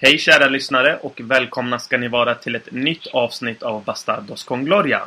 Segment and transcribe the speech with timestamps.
[0.00, 4.64] Hej kära lyssnare och välkomna ska ni vara till ett nytt avsnitt av Bastardos con
[4.64, 5.02] Gloria.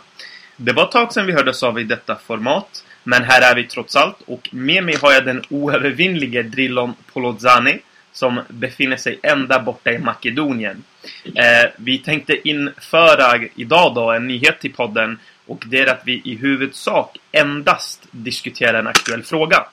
[0.56, 3.64] Det var ett tag sedan vi hördes av i detta format, men här är vi
[3.68, 7.80] trots allt och med mig har jag den oövervinnlige Drillon Polozani
[8.12, 10.84] som befinner sig ända borta i Makedonien.
[11.26, 16.21] Eh, vi tänkte införa idag då en nyhet till podden och det är att vi
[16.26, 19.65] i huvudsak endast diskuterar en aktuell fråga.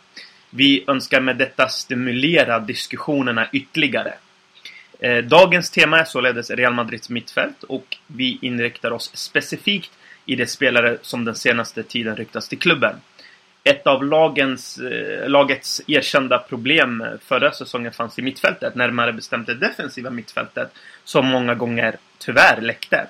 [0.51, 4.15] Vi önskar med detta stimulera diskussionerna ytterligare.
[4.99, 9.93] Eh, dagens tema är således Real Madrids mittfält och vi inriktar oss specifikt
[10.27, 12.95] i de spelare som den senaste tiden ryktas till klubben.
[13.65, 19.47] Ett av lagens, eh, lagets erkända problem eh, förra säsongen fanns i mittfältet, närmare bestämt
[19.47, 20.73] det defensiva mittfältet,
[21.05, 23.07] som många gånger tyvärr läckte.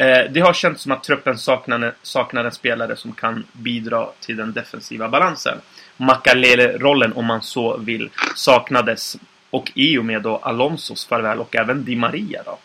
[0.00, 4.36] Eh, det har känts som att truppen saknar, saknar en spelare som kan bidra till
[4.36, 5.58] den defensiva balansen.
[5.96, 9.16] Makalele-rollen, om man så vill, saknades
[9.54, 12.58] och i och med då Alonsos farväl och även Di Maria då.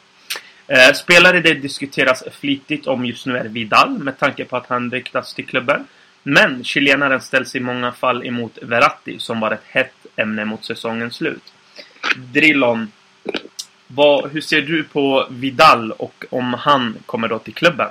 [0.68, 4.92] Eh, spelare det diskuteras flitigt om just nu är Vidal med tanke på att han
[4.92, 5.88] ryktas till klubben.
[6.24, 11.16] Men chilenaren ställs i många fall emot Verratti som var ett hett ämne mot säsongens
[11.16, 11.54] slut.
[12.16, 12.92] Drillon,
[13.88, 17.90] vad, hur ser du på Vidal och om han kommer då till klubben?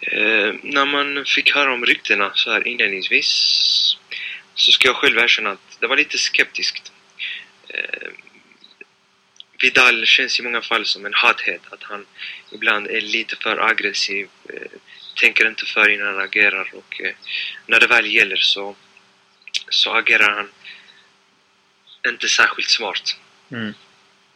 [0.00, 3.28] Eh, när man fick höra om ryktena så här inledningsvis
[4.54, 6.92] så ska jag själv erkänna att det var lite skeptiskt.
[9.56, 12.06] Eh, Vidal känns i många fall som en hathet, att han
[12.52, 14.70] ibland är lite för aggressiv, eh,
[15.14, 17.14] tänker inte för innan han agerar och eh,
[17.66, 18.76] när det väl gäller så,
[19.68, 20.50] så agerar han
[22.06, 23.16] inte särskilt smart.
[23.50, 23.74] Mm.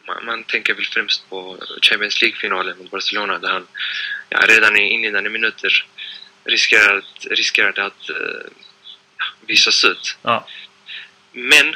[0.07, 3.67] Man, man, tänker väl främst på Champions League-finalen mot Barcelona där han
[4.29, 5.85] ja, redan i inledande minuter
[6.43, 8.51] riskerade, riskerade att uh,
[9.47, 10.17] visas ut.
[10.21, 10.47] Ja.
[11.31, 11.75] Men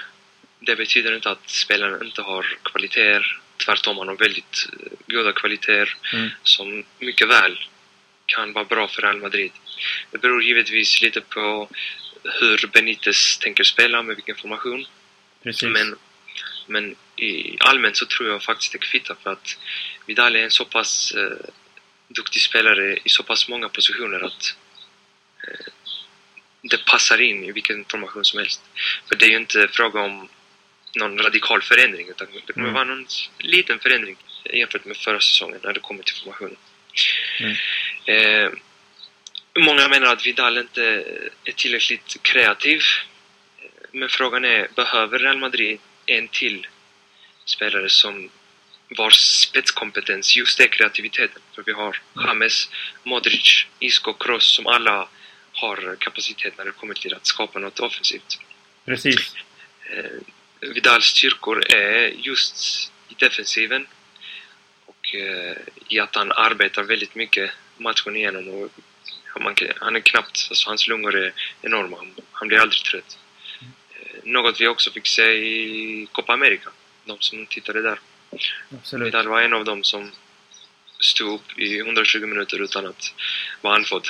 [0.65, 3.41] det betyder inte att spelaren inte har kvaliteter.
[3.65, 6.29] Tvärtom, han har väldigt uh, goda kvaliteter mm.
[6.43, 7.59] som mycket väl
[8.25, 9.51] kan vara bra för Real Madrid.
[10.11, 11.69] Det beror givetvis lite på
[12.23, 14.85] hur Benitez tänker spela, med vilken formation.
[15.43, 15.69] Precis.
[15.69, 15.95] Men,
[16.67, 19.57] men i allmänt så tror jag faktiskt det kvittar för att
[20.05, 21.49] Vidal är en så pass eh,
[22.07, 24.55] duktig spelare i så pass många positioner att
[25.47, 25.73] eh,
[26.61, 28.61] det passar in i vilken formation som helst.
[29.07, 30.29] För det är ju inte fråga om
[30.95, 32.73] någon radikal förändring utan det kommer mm.
[32.73, 33.07] vara någon
[33.39, 34.17] liten förändring
[34.53, 36.57] jämfört med förra säsongen när det kommer till formationen.
[37.39, 37.55] Mm.
[38.05, 38.51] Eh,
[39.59, 40.83] många menar att Vidal inte
[41.43, 42.81] är tillräckligt kreativ.
[43.91, 46.67] Men frågan är, behöver Real Madrid en till
[47.45, 48.29] spelare som
[48.97, 51.41] vars spetskompetens just är kreativiteten?
[51.55, 52.69] För vi har James,
[53.03, 55.07] Modric, Isco, Kroos som alla
[55.51, 58.39] har kapacitet när det kommer till att skapa något offensivt.
[58.85, 59.35] Precis.
[59.89, 60.21] Eh,
[60.73, 62.55] Vidals styrkor är just
[63.09, 63.87] i defensiven
[64.85, 68.49] och eh, i att han arbetar väldigt mycket matchen igenom.
[68.49, 68.71] Och
[69.79, 71.97] han är knappt, alltså hans lungor är enorma.
[71.97, 73.17] Han, han blir aldrig trött.
[73.61, 76.69] Eh, något vi också fick se i Copa America,
[77.05, 77.99] de som tittade där.
[78.79, 79.07] Absolut.
[79.07, 80.11] Vidal var en av dem som
[80.99, 83.13] stod upp i 120 minuter utan att
[83.61, 84.07] vara andfådd.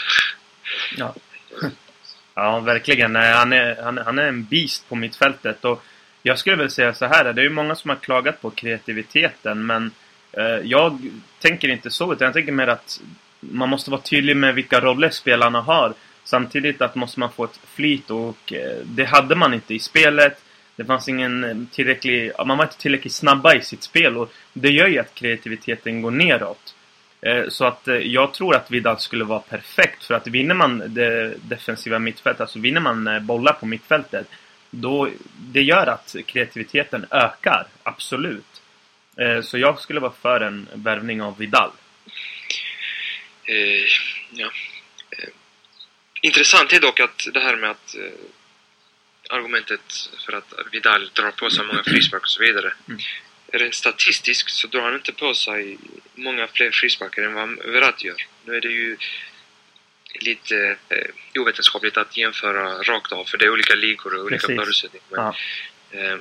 [0.97, 1.15] Ja.
[2.33, 3.15] ja, verkligen.
[3.15, 5.65] Han är, han, han är en beast på mittfältet.
[5.65, 5.83] Och
[6.27, 9.65] jag skulle väl säga så här, det är ju många som har klagat på kreativiteten,
[9.65, 9.91] men
[10.31, 10.99] eh, jag
[11.39, 13.01] tänker inte så, utan jag tänker mer att
[13.39, 15.93] man måste vara tydlig med vilka roller spelarna har.
[16.23, 20.43] Samtidigt att måste man få ett flyt och eh, det hade man inte i spelet.
[20.75, 22.31] Det fanns ingen tillräcklig...
[22.45, 26.11] Man var inte tillräckligt snabba i sitt spel och det gör ju att kreativiteten går
[26.11, 26.75] neråt.
[27.21, 30.83] Eh, så att eh, jag tror att Vidal skulle vara perfekt för att vinner man
[30.87, 34.27] det defensiva mittfältet, alltså vinner man eh, bollar på mittfältet,
[34.75, 38.61] då det gör att kreativiteten ökar, absolut.
[39.43, 41.71] Så jag skulle vara för en värvning av Vidal.
[43.45, 43.85] Eh,
[44.31, 44.51] ja.
[45.09, 45.29] Eh,
[46.21, 48.11] intressant är dock att det här med att eh,
[49.29, 52.73] argumentet för att Vidal drar på sig många frisparkar och så vidare.
[52.87, 52.99] Mm.
[53.53, 55.77] Rent statistiskt så drar han inte på sig
[56.15, 58.25] många fler frisparkar än vad Verratti gör.
[58.45, 58.97] Nu är det ju
[60.21, 65.05] lite eh, ovetenskapligt att jämföra rakt av för det är olika ligor och olika förutsättningar.
[65.09, 65.33] Men, ja.
[65.99, 66.17] eh,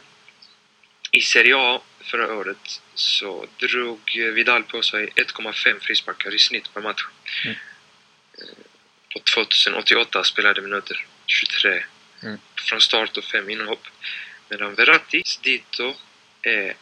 [1.10, 4.00] I Serie A förra året så drog
[4.34, 7.04] Vidal på sig 1,5 frisparkar i snitt per match.
[7.44, 7.56] Mm.
[8.38, 8.64] Eh,
[9.12, 11.84] på 2088 spelade minuter, 23
[12.22, 12.38] mm.
[12.68, 13.86] från start och 5 inhopp.
[14.48, 15.94] Medan Verrattis dito
[16.42, 16.74] är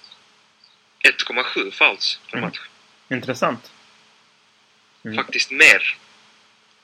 [1.03, 2.49] 1,7 fouls per mm.
[2.49, 2.61] match.
[3.11, 3.73] Intressant.
[5.05, 5.17] Mm.
[5.17, 5.97] Faktiskt mer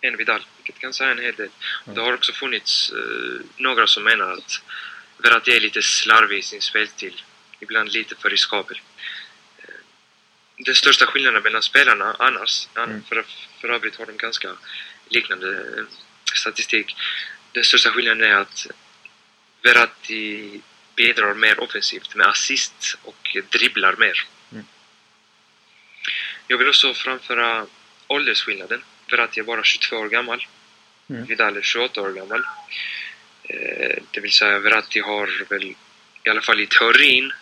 [0.01, 1.49] än Vidal, vilket kan säga en hel del.
[1.85, 1.95] Mm.
[1.95, 4.63] Det har också funnits uh, några som menar att
[5.19, 7.23] Verratti är lite slarvig i sin spelstil
[7.61, 8.81] ibland lite för riskabel.
[9.59, 9.75] Eh,
[10.57, 13.03] Den största skillnaden mellan spelarna annars, Mm.
[13.05, 13.25] för,
[13.61, 14.57] för övrigt har de ganska
[15.09, 15.49] liknande
[15.79, 15.85] eh,
[16.35, 16.97] statistik.
[17.53, 18.67] Den största skillnaden är att
[19.63, 20.61] Verratti
[20.97, 24.27] bidrar mer offensivt med assist och dribblar mer.
[24.53, 24.65] Mm.
[26.47, 27.67] Jag vill också framföra
[28.07, 28.85] åldersskillnaden.
[29.11, 30.47] Verratti är bara 22 år gammal.
[31.11, 31.25] Mm.
[31.25, 32.43] Vidal är 28 år gammal.
[33.43, 35.75] Eh, det vill säga Verratti har väl,
[36.25, 37.33] i alla fall i teorin,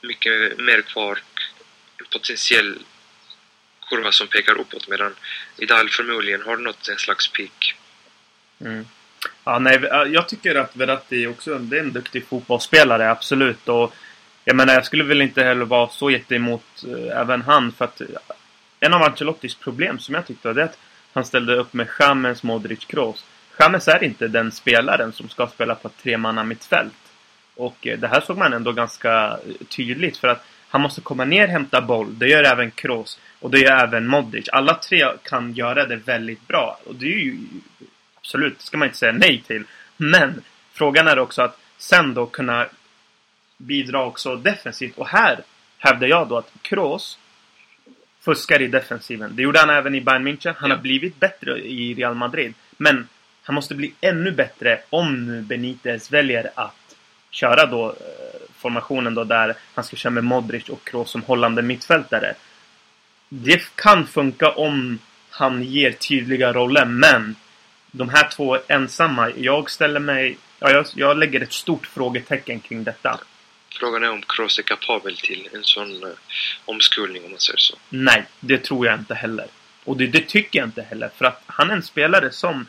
[0.00, 1.18] mycket mer kvar.
[1.98, 2.78] En potentiell
[3.88, 5.14] kurva som pekar uppåt medan
[5.58, 7.74] Vidal förmodligen har nått en slags peak.
[8.60, 8.86] Mm.
[9.44, 9.80] Ja, nej,
[10.12, 13.68] jag tycker att Verratti också det är en duktig fotbollsspelare, absolut.
[13.68, 13.94] Och
[14.44, 17.72] jag menar, jag skulle väl inte heller vara så jätteemot eh, även han.
[17.72, 18.00] För att
[18.80, 20.78] en av Ancelottis problem som jag tyckte var det att
[21.12, 23.24] han ställde upp med Chamez, Modric, Kroos.
[23.50, 26.92] Chamez är inte den spelaren som ska spela på ett tremanna mittfält.
[27.56, 31.24] Och eh, det här såg man ändå ganska eh, tydligt för att han måste komma
[31.24, 32.18] ner, hämta boll.
[32.18, 33.18] Det gör även Kroos.
[33.40, 34.48] Och det gör även Modric.
[34.48, 36.78] Alla tre kan göra det väldigt bra.
[36.86, 37.36] Och det är ju
[38.18, 39.64] absolut, det ska man inte säga nej till.
[39.96, 40.42] Men
[40.72, 42.66] frågan är också att sen då kunna
[43.56, 44.98] bidra också defensivt.
[44.98, 45.40] Och här
[45.78, 47.18] hävdar jag då att Kroos
[48.24, 49.36] fuskar i defensiven.
[49.36, 50.54] Det gjorde han även i Bayern München.
[50.58, 50.76] Han Ja.
[50.76, 52.54] har blivit bättre i Real Madrid.
[52.76, 53.08] Men
[53.42, 56.96] han måste bli ännu bättre om nu Benitez väljer att
[57.30, 57.94] köra då eh,
[58.56, 62.34] formationen då där han ska köra med Modric och Kroos som hållande mittfältare.
[63.28, 64.98] Det kan funka om
[65.30, 67.36] han ger tydliga roller, men
[67.90, 70.36] de här två ensamma, jag ställer mig...
[70.58, 73.20] Ja, jag, jag lägger ett stort frågetecken kring detta.
[73.72, 76.10] Frågan är om Kroos är kapabel till en sån eh,
[76.64, 77.76] omskolning om man säger så.
[77.88, 79.46] Nej, det tror jag inte heller.
[79.84, 81.10] Och det, det tycker jag inte heller.
[81.16, 82.66] För att han är en spelare som...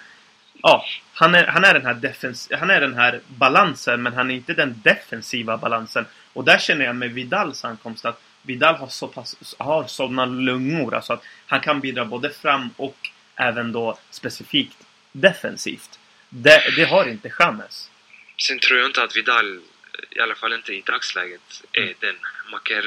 [0.62, 4.32] Ja, han är, han är, den, här defens, han är den här balansen, men han
[4.32, 6.06] är inte den defensiva balansen.
[6.34, 10.96] Och där känner jag med Vidals ankomst att Vidal har så pass, har sådana lungor.
[10.96, 14.78] Alltså att han kan bidra både fram och även då specifikt
[15.12, 16.00] defensivt.
[16.30, 17.90] Det, det har inte Chamez.
[18.38, 19.62] Sen tror jag inte att Vidal,
[20.10, 21.94] i alla fall inte i dagsläget, är Mm.
[22.00, 22.16] den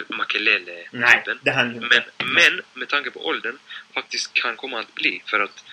[0.09, 1.39] Makelele-typen.
[1.91, 2.03] Men,
[2.35, 3.59] men med tanke på åldern
[3.95, 5.65] faktiskt kan komma att bli för att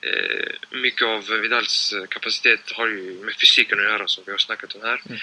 [0.00, 4.38] eh, mycket av Vidals eh, kapacitet har ju med fysiken att göra som vi har
[4.38, 5.00] snackat om här.
[5.06, 5.18] Mm.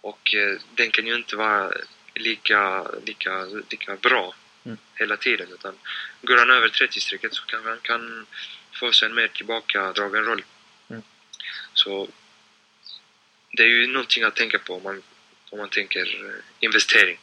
[0.00, 1.72] Och eh, den kan ju inte vara
[2.14, 4.34] lika, lika, lika bra
[4.66, 4.78] Mm.
[4.94, 5.74] hela tiden utan
[6.22, 8.26] går han över 30-strecket så kan han kan
[8.72, 10.44] få sig en mer tillbakadragen roll.
[10.88, 11.02] Mm.
[11.74, 12.08] Så
[13.56, 15.02] det är ju någonting att tänka på om man,
[15.50, 17.18] om man tänker eh, investering.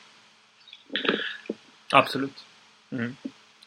[1.91, 2.45] Absolut.
[2.91, 3.15] Mm.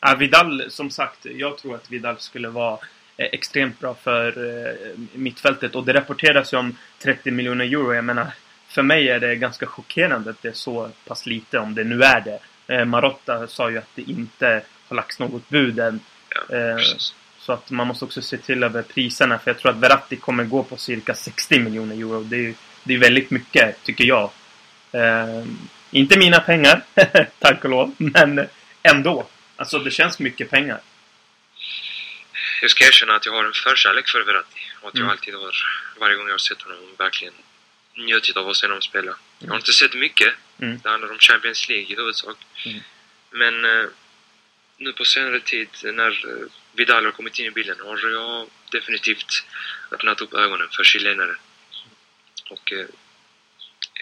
[0.00, 2.78] Ja, Vidal, som sagt, jag tror att Vidal skulle vara
[3.16, 5.74] eh, extremt bra för eh, mittfältet.
[5.74, 7.94] Och det rapporteras ju om 30 miljoner euro.
[7.94, 8.26] Jag menar,
[8.68, 12.02] för mig är det ganska chockerande att det är så pass lite, om det nu
[12.02, 12.40] är det.
[12.84, 16.00] Marotta sa ju att det inte har lagts något bud än.
[16.48, 16.78] Ja.
[17.46, 19.38] Så att man måste också se till över priserna.
[19.38, 22.22] För jag tror att Verratti kommer gå på cirka 60 miljoner euro.
[22.24, 22.54] Det är,
[22.84, 24.30] det är väldigt mycket, tycker jag.
[24.92, 25.44] Eh,
[25.90, 26.82] inte mina pengar,
[27.38, 27.94] tack och lov.
[27.98, 28.48] Men
[28.82, 29.26] ändå.
[29.56, 30.80] Alltså det känns mycket pengar.
[32.62, 35.10] Jag ska erkänna att jag har en förkärlek för Verratti och att jag Mm.
[35.10, 35.54] alltid har,
[36.00, 37.34] varje gång jag har sett honom, verkligen
[37.96, 39.12] njutit av att se honom spela.
[39.38, 39.56] Jag har Mm.
[39.56, 40.34] inte sett mycket.
[40.60, 40.80] Mm.
[40.82, 42.36] Det handlar om Champions League i huvudsak.
[42.66, 42.80] Mm.
[43.30, 43.86] Men eh,
[44.78, 49.44] nu på senare tid när eh, Vidal har kommit in i bilden har jag definitivt
[49.92, 51.36] öppnat upp ögonen för chilenare.
[52.50, 52.86] Och eh,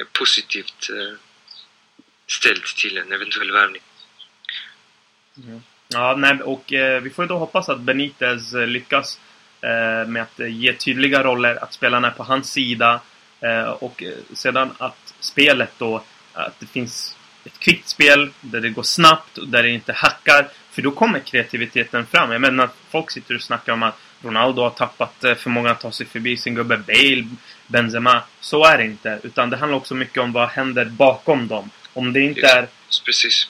[0.01, 1.19] är positivt eh,
[2.27, 3.83] ställd till en eventuell värvning.
[5.37, 5.63] Mm.
[5.89, 9.21] Ja, nej, och eh, vi får ju då hoppas att Benitez eh, lyckas
[9.61, 13.01] eh, med att eh, ge tydliga roller, att spelarna är på hans sida
[13.41, 14.03] eh, och
[14.33, 19.49] sedan att spelet då, att det finns ett kvickt spel där det går snabbt och
[19.49, 20.49] där det inte hackar.
[20.71, 22.33] För då kommer kreativiteten fram.
[22.33, 25.81] Jag menar, folk sitter och snackar om att Ronaldo har tappat eh, för många att
[25.81, 27.27] ta sig förbi sin gubbe Bale,
[27.67, 28.23] Benzema.
[28.41, 29.21] Så är det inte.
[29.23, 31.71] Utan det handlar också mycket om vad händer bakom dem.
[31.93, 32.69] Om det inte är
[33.05, 33.49] Precis.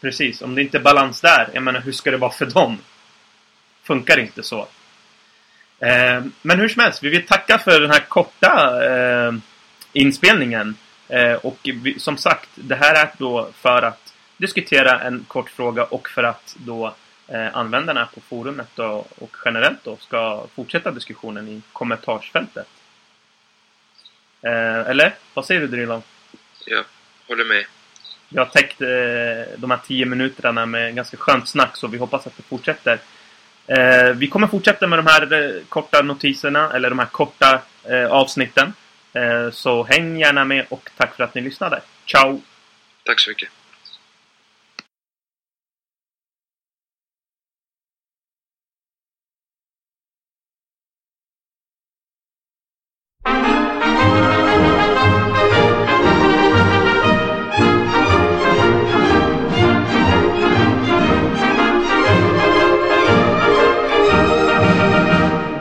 [0.00, 2.78] Precis, om det inte är balans där, jag menar hur ska det vara för dem?
[3.82, 4.68] Funkar inte så.
[5.80, 9.32] Eh, men hur som helst, vi vill tacka för den här korta eh,
[9.92, 10.76] inspelningen.
[11.08, 15.84] Eh, och vi, som sagt, det här är då för att diskutera en kort fråga
[15.84, 16.94] och för att då
[17.28, 22.68] eh, användarna på forumet då, och generellt då ska fortsätta diskussionen i kommentarsfältet.
[24.42, 25.14] Eh, eller?
[25.34, 26.02] Vad säger du Drilon?
[26.66, 26.84] Jag
[27.28, 27.64] håller med.
[28.28, 28.78] Vi har täckt
[29.56, 32.98] de här tio minuterna med ganska skönt snack så vi hoppas att det fortsätter.
[34.14, 37.62] Vi kommer fortsätta med de här korta notiserna, eller de här korta
[38.10, 38.72] avsnitten.
[39.16, 41.82] Eh, så häng gärna med och tack för att ni lyssnade.
[42.06, 42.40] Ciao!
[43.04, 43.48] Tack så mycket.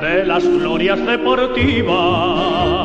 [0.01, 2.84] de las glorias deportivas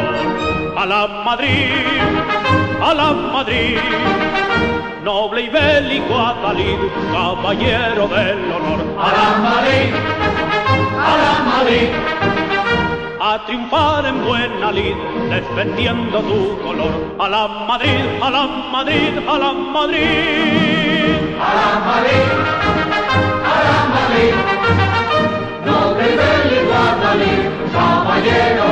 [0.81, 1.69] A la Madrid,
[2.81, 3.77] a la Madrid,
[5.03, 6.79] noble y bélico Atalid,
[7.13, 8.81] caballero del honor.
[8.99, 9.93] A la Madrid,
[10.97, 11.89] a la Madrid,
[13.21, 14.95] a triunfar en buena lid,
[15.29, 17.15] defendiendo tu color.
[17.19, 20.01] A la Madrid, a la Madrid, a la Madrid.
[21.39, 22.27] A la Madrid,
[23.45, 24.33] a la Madrid,
[25.63, 28.70] noble y bélico Atalid, caballero